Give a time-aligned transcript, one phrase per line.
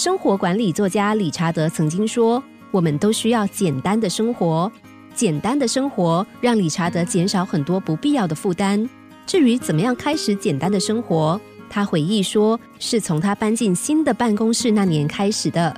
[0.00, 4.72] 生活管理作家理查德曾经说：“我们都需要简单的生活，
[5.14, 8.88] 简单的生活让理查德减少很多不必要的负担。”
[9.28, 11.38] 至于怎么样开始简单的生活，
[11.68, 15.76] 他回忆说：“是从他搬进新的办公室那年开始的。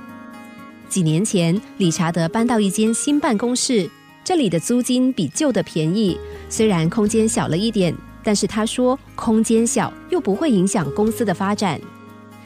[0.87, 3.89] 几年前，理查德搬到一间新办公室，
[4.23, 6.17] 这里的租金比旧的便宜，
[6.47, 7.93] 虽然空间小了一点，
[8.23, 11.77] 但是他说空间小又不会影响公司的发展。”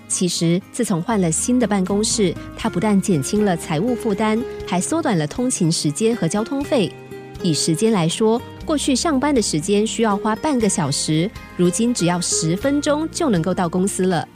[0.08, 6.92] 其实，自从换了新的办公室，他不但减轻了财务负担，还缩短了通勤时间和交通费。
[7.43, 14.28] 以时间来说，过去上班的时间需要花半个小时，如今只要十分钟就能够到公司了。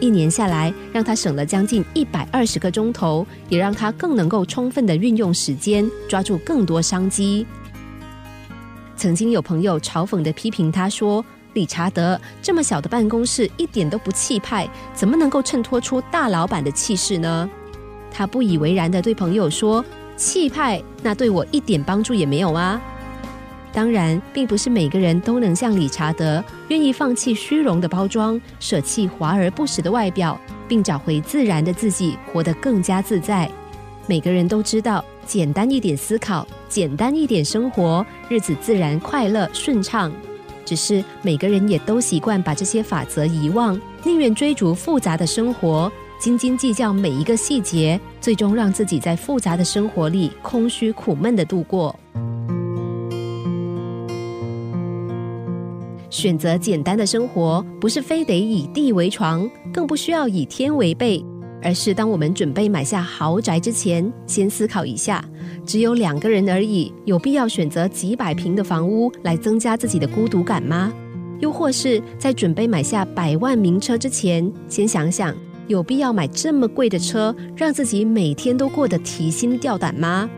[0.00, 7.46] 一年下来，让他省了将近一百二十个钟头，也让他更能够充分的运用时间，抓住更多商机。
[8.96, 11.22] 曾经有朋友嘲讽的批评他说。
[11.54, 17.48] 理查德这么小的办公室一点都不气派，怎么能够衬托出大老板的气势呢？
[18.10, 19.84] 他不以为然的对朋友说
[20.16, 22.80] ：“气派那对我一点帮助也没有啊。”
[23.72, 33.48] 当然，并不是每个人都能像理查德，愿意放弃虚荣的包装，舍弃华而不实的外表，并找回自然的自己，活得更加自在。
[34.08, 40.12] 每个人都知道，简单一点思考，简单一点生活，日子自然快乐顺畅。
[40.64, 51.94] 只是每个人也都习惯把这些法则遗忘，宁愿追逐复杂的生活，斤斤计较每一个细节，最终让自己在复杂的生活里空虚苦闷的度过。
[56.10, 61.24] 选择简单的生活，不是非得以地为床，更不需要以天为被。
[61.62, 65.22] 而是当我们准备买下豪宅之前，先思考一下：
[65.64, 70.92] 只有两个人而已，有必要选择几百平的房屋来增加自己的孤独感吗？
[71.40, 75.34] 又或是在准备买下百万名车之前，先想想
[75.68, 80.28] 有必要买这么贵的车，让自己每天都过得提心吊胆吗？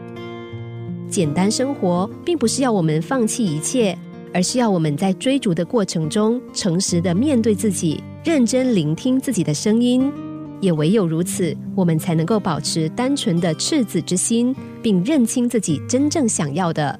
[1.08, 3.98] 简单生活并不是要我们放弃一切，
[4.32, 10.12] 而是要我们在追逐的过程中，诚实的面对自己，认真聆听自己的声音。
[10.62, 16.98] 也唯有如此，我们才能够保持单纯的赤子之心，并认清自己真正想要的。